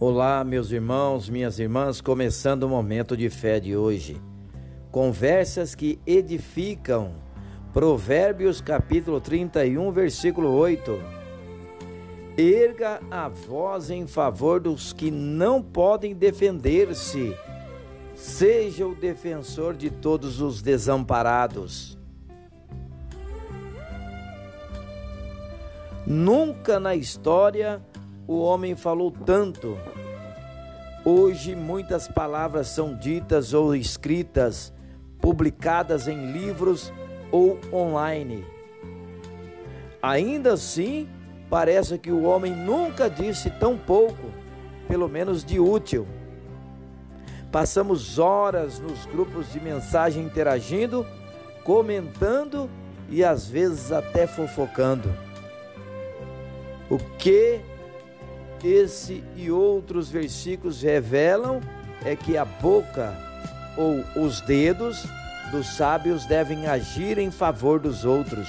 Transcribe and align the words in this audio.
Olá, 0.00 0.42
meus 0.42 0.72
irmãos, 0.72 1.28
minhas 1.28 1.60
irmãs, 1.60 2.00
começando 2.00 2.64
o 2.64 2.68
momento 2.68 3.16
de 3.16 3.30
fé 3.30 3.60
de 3.60 3.76
hoje. 3.76 4.20
Conversas 4.90 5.76
que 5.76 6.00
edificam. 6.04 7.14
Provérbios 7.72 8.60
capítulo 8.60 9.20
31, 9.20 9.92
versículo 9.92 10.50
8. 10.50 11.00
Erga 12.36 13.00
a 13.08 13.28
voz 13.28 13.88
em 13.88 14.04
favor 14.04 14.58
dos 14.58 14.92
que 14.92 15.12
não 15.12 15.62
podem 15.62 16.12
defender-se. 16.12 17.32
Seja 18.16 18.88
o 18.88 18.96
defensor 18.96 19.74
de 19.74 19.90
todos 19.90 20.40
os 20.40 20.60
desamparados. 20.60 21.96
Nunca 26.04 26.80
na 26.80 26.96
história 26.96 27.80
o 28.26 28.40
homem 28.40 28.74
falou 28.74 29.10
tanto. 29.10 29.78
Hoje 31.04 31.54
muitas 31.54 32.08
palavras 32.08 32.68
são 32.68 32.94
ditas 32.94 33.52
ou 33.52 33.74
escritas, 33.74 34.72
publicadas 35.20 36.08
em 36.08 36.32
livros 36.32 36.92
ou 37.30 37.58
online. 37.72 38.44
Ainda 40.02 40.54
assim, 40.54 41.08
parece 41.50 41.98
que 41.98 42.10
o 42.10 42.24
homem 42.24 42.54
nunca 42.54 43.08
disse 43.08 43.50
tão 43.50 43.76
pouco, 43.76 44.30
pelo 44.88 45.08
menos 45.08 45.44
de 45.44 45.60
útil. 45.60 46.06
Passamos 47.52 48.18
horas 48.18 48.80
nos 48.80 49.06
grupos 49.06 49.52
de 49.52 49.60
mensagem 49.60 50.24
interagindo, 50.24 51.06
comentando 51.62 52.68
e 53.08 53.22
às 53.22 53.46
vezes 53.46 53.92
até 53.92 54.26
fofocando. 54.26 55.14
O 56.90 56.98
que 57.18 57.60
esse 58.64 59.22
e 59.36 59.50
outros 59.50 60.08
versículos 60.08 60.82
revelam 60.82 61.60
é 62.04 62.16
que 62.16 62.36
a 62.36 62.44
boca 62.44 63.14
ou 63.76 64.02
os 64.24 64.40
dedos 64.40 65.06
dos 65.50 65.76
sábios 65.76 66.24
devem 66.24 66.66
agir 66.66 67.18
em 67.18 67.30
favor 67.30 67.78
dos 67.78 68.04
outros. 68.04 68.48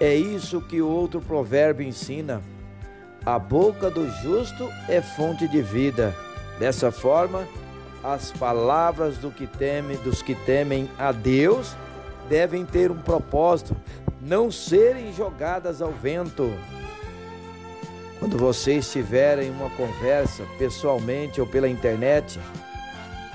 É 0.00 0.14
isso 0.14 0.62
que 0.62 0.80
o 0.80 0.88
outro 0.88 1.20
provérbio 1.20 1.86
ensina. 1.86 2.40
A 3.24 3.38
boca 3.38 3.90
do 3.90 4.08
justo 4.22 4.66
é 4.88 5.02
fonte 5.02 5.46
de 5.46 5.60
vida. 5.60 6.16
Dessa 6.58 6.90
forma, 6.90 7.46
as 8.02 8.32
palavras 8.32 9.18
do 9.18 9.30
que 9.30 9.46
teme, 9.46 9.96
dos 9.98 10.22
que 10.22 10.34
temem 10.34 10.88
a 10.98 11.12
Deus 11.12 11.76
devem 12.30 12.64
ter 12.64 12.90
um 12.90 12.96
propósito, 12.96 13.76
não 14.22 14.50
serem 14.50 15.12
jogadas 15.12 15.82
ao 15.82 15.92
vento. 15.92 16.50
Quando 18.20 18.36
você 18.36 18.74
estiver 18.74 19.38
em 19.38 19.50
uma 19.50 19.70
conversa, 19.70 20.44
pessoalmente 20.58 21.40
ou 21.40 21.46
pela 21.46 21.66
internet, 21.66 22.38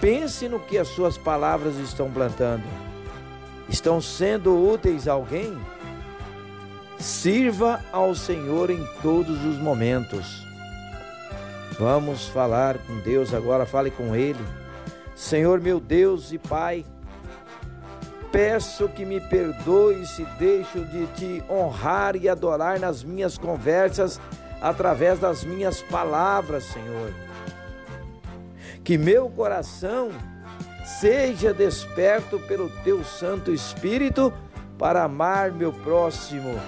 pense 0.00 0.48
no 0.48 0.58
que 0.58 0.78
as 0.78 0.88
suas 0.88 1.18
palavras 1.18 1.76
estão 1.76 2.10
plantando. 2.10 2.64
Estão 3.68 4.00
sendo 4.00 4.56
úteis 4.56 5.06
a 5.06 5.12
alguém? 5.12 5.54
Sirva 6.98 7.84
ao 7.92 8.14
Senhor 8.14 8.70
em 8.70 8.82
todos 9.02 9.44
os 9.44 9.58
momentos. 9.58 10.26
Vamos 11.78 12.26
falar 12.28 12.78
com 12.78 12.98
Deus 13.00 13.34
agora, 13.34 13.66
fale 13.66 13.90
com 13.90 14.16
Ele. 14.16 14.44
Senhor 15.14 15.60
meu 15.60 15.78
Deus 15.78 16.32
e 16.32 16.38
Pai, 16.38 16.86
peço 18.32 18.88
que 18.88 19.04
me 19.04 19.20
perdoe 19.20 20.06
se 20.06 20.24
deixo 20.38 20.82
de 20.86 21.06
te 21.08 21.44
honrar 21.50 22.16
e 22.16 22.30
adorar 22.30 22.80
nas 22.80 23.04
minhas 23.04 23.36
conversas 23.36 24.18
através 24.60 25.18
das 25.18 25.44
minhas 25.44 25.80
palavras, 25.82 26.64
Senhor. 26.64 27.12
Que 28.84 28.98
meu 28.98 29.28
coração 29.28 30.10
seja 30.84 31.52
desperto 31.52 32.38
pelo 32.40 32.68
teu 32.82 33.04
Santo 33.04 33.52
Espírito 33.52 34.32
para 34.78 35.04
amar 35.04 35.52
meu 35.52 35.72
próximo, 35.72 36.58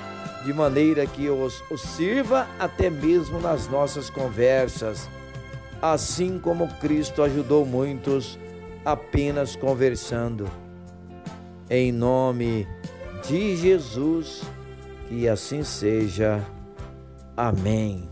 de 0.44 0.52
maneira 0.52 1.06
que 1.06 1.24
eu 1.24 1.40
os, 1.42 1.62
os 1.70 1.80
sirva 1.80 2.46
até 2.58 2.90
mesmo 2.90 3.40
nas 3.40 3.68
nossas 3.68 4.10
conversas, 4.10 5.08
assim 5.80 6.38
como 6.38 6.68
Cristo 6.74 7.22
ajudou 7.22 7.64
muitos 7.64 8.38
apenas 8.84 9.56
conversando. 9.56 10.48
Em 11.70 11.90
nome 11.90 12.66
de 13.26 13.56
Jesus, 13.56 14.42
que 15.08 15.28
assim 15.28 15.62
seja. 15.62 16.44
Amém. 17.36 18.08